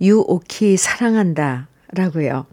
유오키 0.00 0.76
사랑한다 0.76 1.68
라고요. 1.92 2.46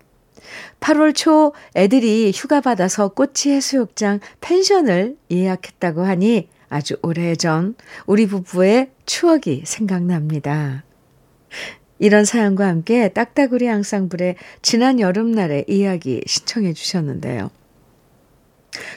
8월 0.79 1.15
초 1.15 1.53
애들이 1.75 2.31
휴가 2.33 2.61
받아서 2.61 3.09
꼬치 3.09 3.51
해수욕장 3.51 4.19
펜션을 4.41 5.17
예약했다고 5.29 6.03
하니 6.03 6.49
아주 6.71 6.95
오래전 7.03 7.75
우리 8.05 8.25
부부의 8.25 8.91
추억이 9.05 9.63
생각납니다. 9.65 10.85
이런 11.99 12.23
사연과 12.23 12.65
함께 12.65 13.09
딱따구리 13.09 13.69
앙상블의 13.69 14.37
지난 14.61 15.01
여름날의 15.01 15.65
이야기 15.67 16.23
신청해 16.25 16.71
주셨는데요. 16.71 17.51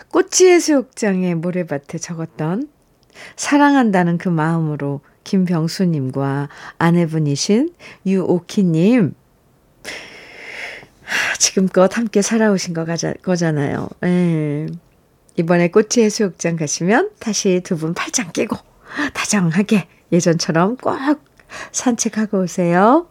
꼬치 0.08 0.46
해수욕장의 0.46 1.34
모래밭에 1.34 1.98
적었던 1.98 2.68
사랑한다는 3.34 4.18
그 4.18 4.28
마음으로 4.28 5.00
김병수님과 5.24 6.48
아내분이신 6.78 7.74
유오키님, 8.06 9.14
지금껏 11.40 11.96
함께 11.96 12.22
살아오신 12.22 12.72
거 12.72 12.86
거잖아요. 13.22 13.88
예. 14.04 14.66
이번에 15.36 15.68
꼬치 15.68 16.02
해수욕장 16.02 16.56
가시면 16.56 17.10
다시 17.18 17.60
두 17.64 17.76
분 17.76 17.94
팔짱 17.94 18.32
끼고 18.32 18.56
다정하게 19.12 19.86
예전처럼 20.12 20.76
꼭 20.76 20.96
산책하고 21.72 22.42
오세요. 22.42 23.08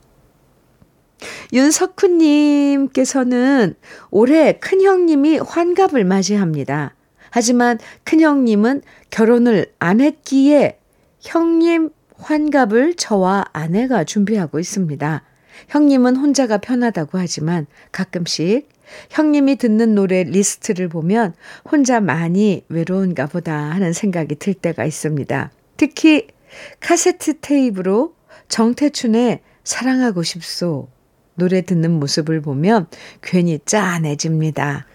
윤석훈님께서는 1.53 3.75
올해 4.11 4.53
큰형님이 4.53 5.39
환갑을 5.39 6.05
맞이합니다. 6.05 6.95
하지만 7.29 7.79
큰형님은 8.03 8.81
결혼을 9.09 9.73
안 9.79 10.01
했기에 10.01 10.79
형님 11.19 11.89
환갑을 12.17 12.95
저와 12.95 13.45
아내가 13.53 14.03
준비하고 14.03 14.59
있습니다. 14.59 15.23
형님은 15.69 16.17
혼자가 16.17 16.57
편하다고 16.57 17.17
하지만 17.17 17.65
가끔씩 17.91 18.67
형님이 19.09 19.57
듣는 19.57 19.95
노래 19.95 20.23
리스트를 20.23 20.87
보면 20.89 21.33
혼자 21.69 21.99
많이 21.99 22.63
외로운가 22.69 23.27
보다 23.27 23.53
하는 23.53 23.93
생각이 23.93 24.35
들 24.35 24.53
때가 24.53 24.85
있습니다. 24.85 25.51
특히 25.77 26.27
카세트 26.79 27.39
테이프로 27.39 28.15
정태춘의 28.47 29.41
사랑하고 29.63 30.23
싶소 30.23 30.89
노래 31.35 31.61
듣는 31.61 31.91
모습을 31.99 32.41
보면 32.41 32.87
괜히 33.21 33.59
짠해집니다. 33.65 34.85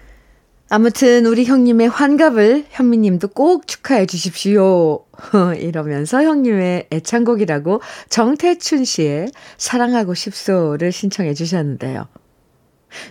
아무튼 0.71 1.25
우리 1.25 1.47
형님의 1.47 1.89
환갑을 1.89 2.67
현미님도 2.69 3.29
꼭 3.29 3.67
축하해 3.67 4.05
주십시오. 4.05 5.05
이러면서 5.59 6.23
형님의 6.23 6.89
애창곡이라고 6.93 7.81
정태춘 8.11 8.85
씨의 8.85 9.31
사랑하고 9.57 10.13
싶소를 10.13 10.93
신청해 10.93 11.33
주셨는데요. 11.33 12.07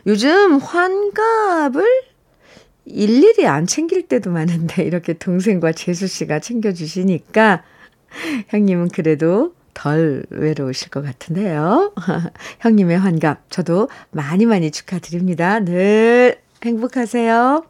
요즘 0.05 0.57
환갑을 0.57 1.85
일일이 2.85 3.45
안 3.47 3.67
챙길 3.67 4.07
때도 4.07 4.31
많은데 4.31 4.83
이렇게 4.83 5.13
동생과 5.13 5.73
재수 5.73 6.07
씨가 6.07 6.39
챙겨주시니까 6.39 7.63
형님은 8.47 8.89
그래도 8.89 9.53
덜 9.73 10.23
외로우실 10.31 10.89
것 10.89 11.03
같은데요. 11.03 11.93
형님의 12.61 12.97
환갑 12.97 13.51
저도 13.51 13.89
많이 14.11 14.45
많이 14.45 14.71
축하드립니다. 14.71 15.59
늘 15.59 16.39
행복하세요. 16.63 17.63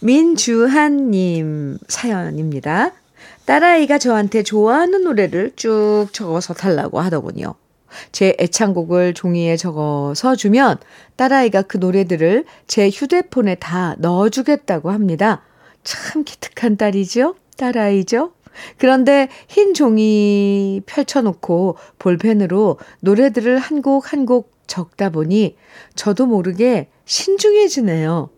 민주한님 0.00 1.78
사연입니다. 1.86 2.92
딸아이가 3.44 3.98
저한테 3.98 4.42
좋아하는 4.42 5.04
노래를 5.04 5.52
쭉 5.56 6.06
적어서 6.12 6.54
달라고 6.54 7.00
하더군요. 7.00 7.54
제 8.12 8.36
애창곡을 8.40 9.14
종이에 9.14 9.56
적어서 9.56 10.36
주면 10.36 10.78
딸아이가 11.16 11.62
그 11.62 11.76
노래들을 11.78 12.44
제 12.66 12.88
휴대폰에 12.88 13.56
다 13.56 13.94
넣어주겠다고 13.98 14.90
합니다. 14.90 15.42
참 15.84 16.24
기특한 16.24 16.76
딸이죠? 16.76 17.34
딸아이죠? 17.56 18.32
그런데 18.78 19.28
흰 19.48 19.74
종이 19.74 20.82
펼쳐놓고 20.86 21.76
볼펜으로 21.98 22.78
노래들을 23.00 23.58
한 23.58 23.80
곡 23.82 24.12
한 24.12 24.26
곡 24.26 24.52
적다 24.66 25.10
보니 25.10 25.56
저도 25.96 26.26
모르게 26.26 26.88
신중해지네요. 27.04 28.30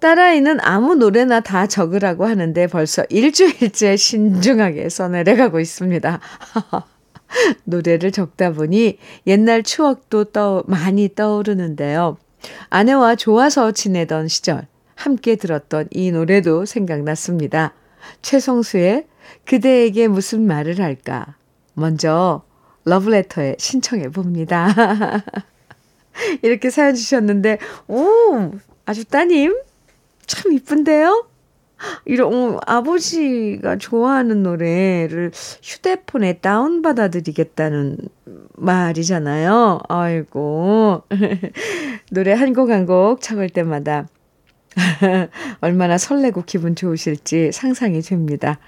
딸아이는 0.00 0.58
아무 0.62 0.94
노래나 0.94 1.40
다 1.40 1.66
적으라고 1.66 2.26
하는데 2.26 2.66
벌써 2.68 3.04
일주일째 3.10 3.96
신중하게 3.96 4.88
써내려가고 4.88 5.60
있습니다. 5.60 6.20
노래를 7.64 8.12
적다 8.12 8.52
보니 8.52 8.98
옛날 9.26 9.62
추억도 9.62 10.24
떠, 10.24 10.64
많이 10.66 11.14
떠오르는데요. 11.14 12.16
아내와 12.70 13.16
좋아서 13.16 13.72
지내던 13.72 14.28
시절 14.28 14.66
함께 14.94 15.36
들었던 15.36 15.88
이 15.90 16.10
노래도 16.12 16.64
생각났습니다. 16.64 17.74
최성수의 18.22 19.06
그대에게 19.44 20.08
무슨 20.08 20.46
말을 20.46 20.80
할까? 20.80 21.36
먼저 21.74 22.42
러브레터에 22.84 23.56
신청해 23.58 24.08
봅니다. 24.10 24.68
이렇게 26.42 26.70
사연 26.70 26.94
주셨는데, 26.94 27.58
오, 27.88 28.52
아주 28.84 29.04
따님, 29.04 29.56
참 30.26 30.52
이쁜데요? 30.52 31.26
이런, 32.04 32.32
어, 32.32 32.60
아버지가 32.66 33.76
좋아하는 33.78 34.42
노래를 34.42 35.32
휴대폰에 35.62 36.34
다운 36.34 36.82
받아 36.82 37.08
드리겠다는 37.08 37.96
말이잖아요. 38.56 39.80
아이고. 39.88 41.02
노래 42.10 42.32
한 42.32 42.52
곡 42.52 42.70
한곡 42.70 43.20
적을 43.20 43.48
때마다 43.48 44.08
얼마나 45.60 45.98
설레고 45.98 46.44
기분 46.46 46.74
좋으실지 46.76 47.52
상상이 47.52 48.00
됩니다. 48.02 48.58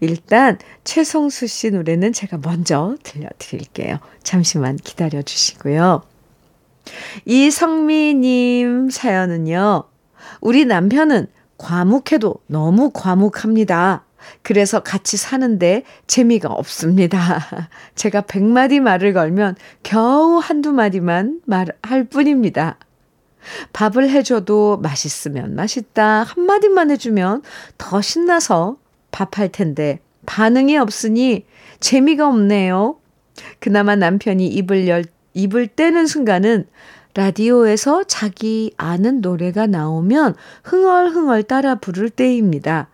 일단 0.00 0.58
최성수 0.84 1.46
씨 1.46 1.70
노래는 1.70 2.12
제가 2.12 2.38
먼저 2.38 2.96
들려드릴게요. 3.02 3.98
잠시만 4.22 4.76
기다려 4.76 5.22
주시고요. 5.22 6.02
이성미님 7.24 8.90
사연은요. 8.90 9.84
우리 10.40 10.64
남편은 10.64 11.26
과묵해도 11.58 12.36
너무 12.46 12.90
과묵합니다. 12.92 14.04
그래서 14.42 14.80
같이 14.80 15.16
사는데 15.16 15.82
재미가 16.06 16.48
없습니다. 16.48 17.68
제가 17.94 18.22
백마디 18.22 18.80
말을 18.80 19.12
걸면 19.12 19.56
겨우 19.82 20.38
한두 20.38 20.72
마디만 20.72 21.40
말할 21.44 22.04
뿐입니다. 22.10 22.78
밥을 23.72 24.10
해줘도 24.10 24.78
맛있으면 24.78 25.54
맛있다. 25.54 26.24
한마디만 26.24 26.90
해주면 26.90 27.42
더 27.78 28.00
신나서 28.00 28.76
밥할 29.12 29.50
텐데 29.50 30.00
반응이 30.26 30.76
없으니 30.76 31.44
재미가 31.80 32.28
없네요. 32.28 32.96
그나마 33.60 33.94
남편이 33.94 34.46
입을 34.48 34.88
열, 34.88 35.04
입을 35.34 35.68
떼는 35.68 36.06
순간은 36.06 36.66
라디오에서 37.16 38.04
자기 38.04 38.74
아는 38.76 39.22
노래가 39.22 39.66
나오면 39.66 40.34
흥얼흥얼 40.64 41.44
따라 41.44 41.76
부를 41.76 42.10
때입니다. 42.10 42.88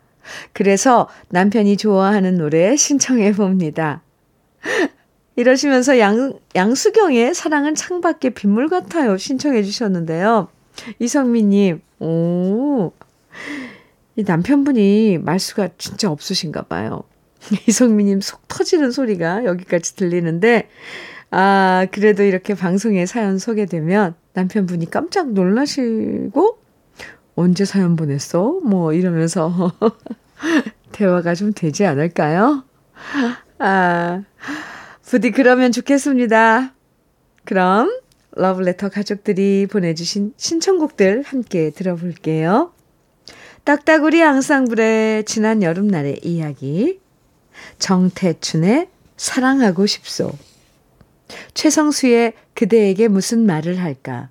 그래서 0.52 1.08
남편이 1.30 1.76
좋아하는 1.76 2.38
노래 2.38 2.76
신청해 2.76 3.32
봅니다. 3.32 4.00
이러시면서 5.34 5.98
양, 5.98 6.38
양수경의 6.54 7.34
사랑은 7.34 7.74
창밖에 7.74 8.30
빗물 8.30 8.68
같아요. 8.68 9.16
신청해 9.16 9.64
주셨는데요. 9.64 10.46
이성미님, 11.00 11.80
오, 11.98 12.92
이 14.14 14.22
남편분이 14.22 15.18
말수가 15.18 15.70
진짜 15.78 16.08
없으신가 16.08 16.62
봐요. 16.62 17.02
이성미님 17.66 18.20
속 18.20 18.46
터지는 18.46 18.92
소리가 18.92 19.44
여기까지 19.46 19.96
들리는데, 19.96 20.68
아, 21.34 21.86
그래도 21.90 22.22
이렇게 22.22 22.54
방송에 22.54 23.06
사연 23.06 23.38
소개되면 23.38 24.14
남편분이 24.34 24.90
깜짝 24.90 25.32
놀라시고, 25.32 26.58
언제 27.34 27.64
사연 27.64 27.96
보냈어? 27.96 28.60
뭐 28.62 28.92
이러면서 28.92 29.72
대화가 30.92 31.34
좀 31.34 31.54
되지 31.54 31.86
않을까요? 31.86 32.64
아, 33.58 34.22
부디 35.00 35.30
그러면 35.30 35.72
좋겠습니다. 35.72 36.74
그럼 37.44 37.90
러브레터 38.32 38.90
가족들이 38.90 39.66
보내주신 39.70 40.34
신청곡들 40.36 41.22
함께 41.22 41.70
들어볼게요. 41.70 42.74
딱따구리 43.64 44.22
앙상블의 44.22 45.24
지난 45.24 45.62
여름날의 45.62 46.20
이야기 46.24 47.00
정태춘의 47.78 48.88
사랑하고 49.16 49.86
싶소 49.86 50.32
최성수의 51.54 52.34
그대에게 52.54 53.08
무슨 53.08 53.46
말을 53.46 53.80
할까 53.80 54.28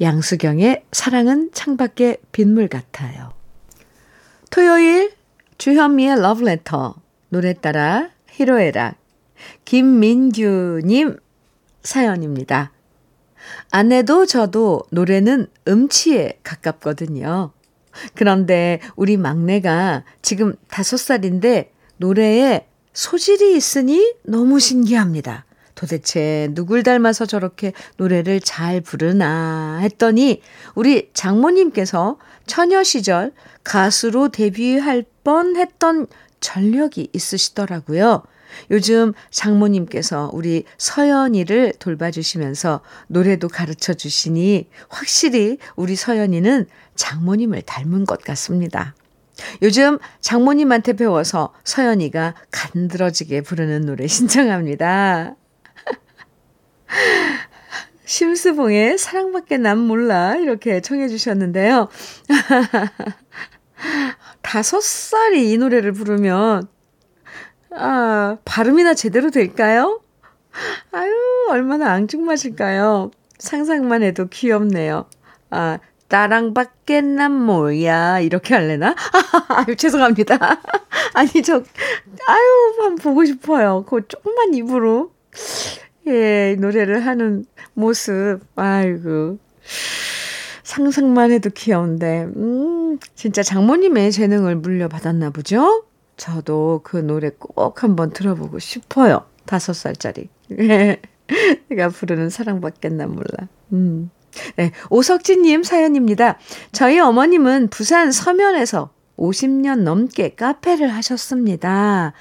양수경의 0.00 0.84
사랑은 0.92 1.50
창밖에 1.52 2.18
빗물 2.32 2.68
같아요. 2.68 3.32
토요일 4.50 5.12
주현미의 5.58 6.20
러브레터 6.20 6.96
노래 7.28 7.54
따라 7.54 8.10
히로에락 8.30 8.96
김민규님 9.64 11.16
사연입니다. 11.82 12.72
아내도 13.70 14.26
저도 14.26 14.82
노래는 14.90 15.48
음치에 15.68 16.38
가깝거든요. 16.42 17.52
그런데 18.14 18.80
우리 18.96 19.16
막내가 19.16 20.04
지금 20.22 20.54
다섯 20.68 20.96
살인데 20.96 21.72
노래에 21.98 22.66
소질이 22.92 23.56
있으니 23.56 24.14
너무 24.22 24.60
신기합니다. 24.60 25.44
도대체 25.74 26.48
누굴 26.52 26.82
닮아서 26.82 27.26
저렇게 27.26 27.72
노래를 27.96 28.40
잘 28.40 28.80
부르나 28.80 29.78
했더니 29.82 30.42
우리 30.74 31.10
장모님께서 31.14 32.18
처녀 32.46 32.82
시절 32.82 33.32
가수로 33.64 34.28
데뷔할 34.28 35.04
뻔 35.24 35.56
했던 35.56 36.06
전력이 36.40 37.08
있으시더라고요. 37.12 38.22
요즘 38.70 39.14
장모님께서 39.30 40.30
우리 40.32 40.64
서연이를 40.78 41.74
돌봐주시면서 41.78 42.80
노래도 43.08 43.48
가르쳐 43.48 43.94
주시니 43.94 44.68
확실히 44.88 45.58
우리 45.74 45.96
서연이는 45.96 46.66
장모님을 46.94 47.62
닮은 47.62 48.04
것 48.04 48.20
같습니다. 48.22 48.94
요즘 49.62 49.98
장모님한테 50.20 50.92
배워서 50.92 51.52
서연이가 51.64 52.34
간드러지게 52.52 53.40
부르는 53.40 53.86
노래 53.86 54.06
신청합니다. 54.08 55.34
심스봉의 58.04 58.98
사랑밖에 58.98 59.58
난 59.58 59.78
몰라 59.78 60.36
이렇게 60.36 60.80
청해 60.80 61.08
주셨는데요. 61.08 61.88
다섯 64.42 64.82
살이 64.82 65.52
이 65.52 65.58
노래를 65.58 65.92
부르면 65.92 66.68
아, 67.76 68.38
발음이나 68.44 68.94
제대로 68.94 69.30
될까요? 69.30 70.00
아유, 70.92 71.12
얼마나 71.50 71.90
앙증맞을까요? 71.92 73.10
상상만 73.38 74.02
해도 74.02 74.28
귀엽네요. 74.28 75.06
아, 75.50 75.78
나랑밖에 76.08 77.00
난 77.00 77.32
뭐야. 77.32 78.20
이렇게 78.20 78.54
할래나? 78.54 78.94
아유, 79.48 79.74
죄송합니다. 79.74 80.38
아니, 81.14 81.42
저, 81.42 81.62
아유, 82.26 82.74
한번 82.78 82.96
보고 82.96 83.24
싶어요. 83.24 83.84
그 83.88 84.06
조금만 84.06 84.54
입으로. 84.54 85.12
예, 86.06 86.56
노래를 86.58 87.06
하는 87.06 87.44
모습. 87.72 88.40
아이고. 88.56 89.38
상상만 90.62 91.30
해도 91.30 91.50
귀여운데, 91.50 92.24
음, 92.36 92.98
진짜 93.14 93.42
장모님의 93.42 94.12
재능을 94.12 94.56
물려받았나 94.56 95.30
보죠? 95.30 95.84
저도 96.16 96.80
그 96.84 96.96
노래 96.96 97.30
꼭 97.38 97.82
한번 97.82 98.10
들어보고 98.10 98.58
싶어요. 98.58 99.24
다섯 99.46 99.72
살짜리. 99.72 100.28
내가 101.68 101.88
부르는 101.88 102.30
난 102.96 103.10
몰라. 103.10 103.48
음. 103.72 104.10
네, 104.56 104.72
오석진님 104.90 105.62
사연입니다. 105.62 106.38
저희 106.72 106.98
어머님은 106.98 107.68
부산 107.68 108.10
서면에서 108.10 108.90
50년 109.16 109.80
넘게 109.80 110.30
카페를 110.30 110.88
하셨습니다. 110.88 112.12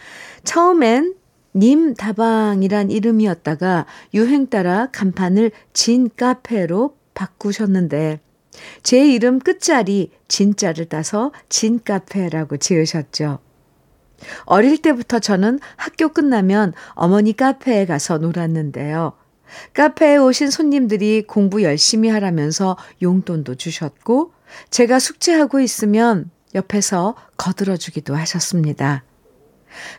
처음엔 0.43 1.15
님 1.55 1.93
다방이란 1.93 2.89
이름이었다가 2.91 3.85
유행 4.13 4.47
따라 4.47 4.87
간판을 4.91 5.51
진 5.73 6.09
카페로 6.15 6.97
바꾸셨는데 7.13 8.19
제 8.81 9.07
이름 9.07 9.39
끝자리 9.39 10.11
진자를 10.27 10.85
따서 10.85 11.31
진 11.49 11.79
카페라고 11.83 12.57
지으셨죠. 12.57 13.39
어릴 14.45 14.77
때부터 14.77 15.19
저는 15.19 15.59
학교 15.75 16.09
끝나면 16.09 16.73
어머니 16.91 17.33
카페에 17.33 17.85
가서 17.85 18.17
놀았는데요. 18.17 19.13
카페에 19.73 20.17
오신 20.17 20.49
손님들이 20.49 21.23
공부 21.27 21.61
열심히 21.61 22.09
하라면서 22.09 22.77
용돈도 23.01 23.55
주셨고, 23.55 24.31
제가 24.69 24.99
숙제하고 24.99 25.59
있으면 25.59 26.31
옆에서 26.55 27.15
거들어 27.37 27.77
주기도 27.77 28.15
하셨습니다. 28.15 29.03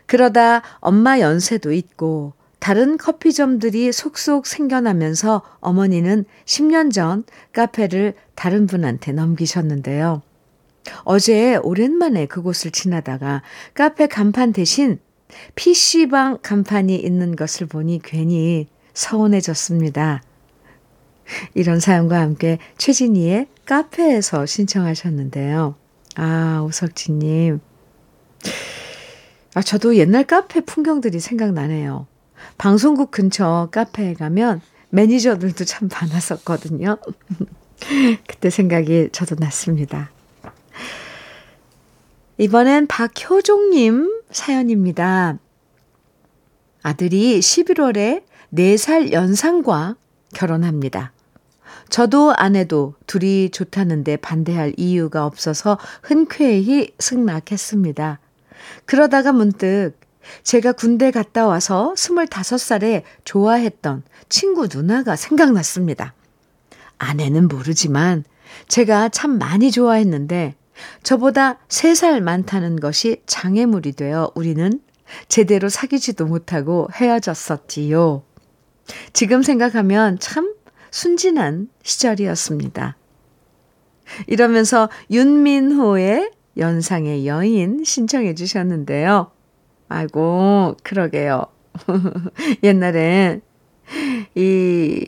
그러다 0.05 0.61
엄마 0.79 1.19
연세도 1.19 1.71
있고, 1.73 2.33
다른 2.59 2.97
커피점들이 2.97 3.91
속속 3.91 4.47
생겨나면서 4.47 5.43
어머니는 5.59 6.25
10년 6.45 6.91
전 6.91 7.23
카페를 7.53 8.15
다른 8.33 8.65
분한테 8.65 9.11
넘기셨는데요. 9.11 10.23
어제 11.03 11.57
오랜만에 11.57 12.25
그곳을 12.25 12.71
지나다가 12.71 13.43
카페 13.73 14.07
간판 14.07 14.51
대신 14.51 14.99
PC방 15.55 16.39
간판이 16.41 16.95
있는 16.95 17.35
것을 17.35 17.67
보니 17.67 18.01
괜히 18.03 18.67
서운해졌습니다. 18.93 20.23
이런 21.53 21.79
사연과 21.79 22.19
함께 22.19 22.59
최진희의 22.77 23.47
카페에서 23.65 24.45
신청하셨는데요. 24.45 25.75
아, 26.15 26.63
오석진님. 26.65 27.59
아, 29.55 29.61
저도 29.61 29.95
옛날 29.95 30.25
카페 30.25 30.59
풍경들이 30.59 31.21
생각나네요. 31.21 32.07
방송국 32.57 33.09
근처 33.09 33.69
카페에 33.71 34.13
가면 34.13 34.59
매니저들도 34.89 35.63
참 35.63 35.87
많았었거든요. 35.89 36.97
그때 38.27 38.49
생각이 38.49 39.09
저도 39.13 39.35
났습니다. 39.39 40.11
이번엔 42.37 42.87
박효종님 42.87 44.23
사연입니다. 44.29 45.39
아들이 46.83 47.39
11월에 47.39 48.23
4살 48.53 49.13
연상과 49.13 49.95
결혼합니다. 50.33 51.13
저도 51.87 52.33
아내도 52.35 52.95
둘이 53.07 53.51
좋다는데 53.51 54.17
반대할 54.17 54.73
이유가 54.75 55.25
없어서 55.25 55.79
흔쾌히 56.01 56.93
승낙했습니다. 56.99 58.19
그러다가 58.85 59.31
문득 59.31 59.93
제가 60.43 60.71
군대 60.71 61.11
갔다 61.11 61.47
와서 61.47 61.93
25살에 61.95 63.03
좋아했던 63.25 64.03
친구 64.29 64.67
누나가 64.71 65.15
생각났습니다. 65.15 66.13
아내는 66.97 67.47
모르지만 67.47 68.23
제가 68.67 69.09
참 69.09 69.37
많이 69.37 69.71
좋아했는데 69.71 70.55
저보다 71.03 71.59
3살 71.67 72.21
많다는 72.21 72.79
것이 72.79 73.21
장애물이 73.25 73.93
되어 73.93 74.31
우리는 74.35 74.79
제대로 75.27 75.69
사귀지도 75.69 76.25
못하고 76.25 76.89
헤어졌었지요. 76.93 78.23
지금 79.13 79.43
생각하면 79.43 80.19
참 80.19 80.53
순진한 80.91 81.69
시절이었습니다. 81.83 82.97
이러면서 84.27 84.89
윤민호의 85.11 86.31
연상의 86.57 87.27
여인 87.27 87.83
신청해 87.83 88.35
주셨는데요. 88.35 89.31
아이고, 89.89 90.75
그러게요. 90.83 91.45
옛날엔 92.63 93.41
이 94.35 95.03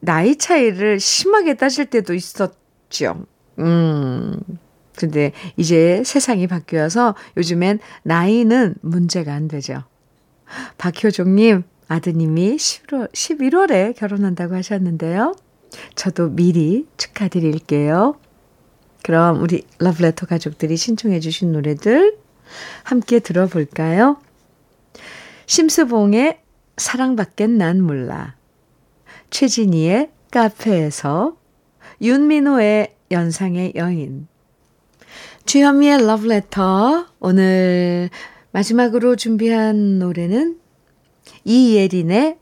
나이 0.00 0.36
차이를 0.36 1.00
심하게 1.00 1.54
따질 1.54 1.86
때도 1.86 2.14
있었죠. 2.14 3.26
음. 3.58 4.40
근데 4.96 5.32
이제 5.56 6.02
세상이 6.04 6.46
바뀌어서 6.46 7.14
요즘엔 7.36 7.78
나이는 8.02 8.74
문제가 8.82 9.32
안 9.32 9.48
되죠. 9.48 9.84
박효종님, 10.78 11.62
아드님이 11.88 12.56
11월, 12.56 13.10
11월에 13.12 13.96
결혼한다고 13.96 14.54
하셨는데요. 14.56 15.34
저도 15.94 16.30
미리 16.30 16.86
축하드릴게요. 16.96 18.16
그럼 19.02 19.42
우리 19.42 19.64
러브레터 19.78 20.26
가족들이 20.26 20.76
신청해 20.76 21.20
주신 21.20 21.52
노래들 21.52 22.16
함께 22.82 23.18
들어볼까요? 23.18 24.18
심수봉의 25.46 26.40
사랑밖엔 26.76 27.58
난 27.58 27.82
몰라. 27.82 28.34
최진희의 29.30 30.10
카페에서 30.30 31.36
윤민호의 32.00 32.94
연상의 33.10 33.72
여인. 33.76 34.28
주현미의 35.44 36.06
러브레터. 36.06 37.06
오늘 37.20 38.10
마지막으로 38.52 39.16
준비한 39.16 39.98
노래는 39.98 40.58
이예린의 41.44 42.38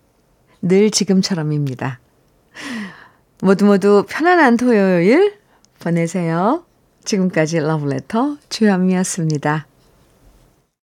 늘 0.62 0.90
지금처럼입니다. 0.90 2.00
모두 3.40 3.64
모두 3.64 4.04
편안한 4.08 4.56
토요일 4.56 5.38
보내세요. 5.78 6.64
지금까지 7.04 7.60
러브레터 7.60 8.36
주현미였습니다. 8.48 9.67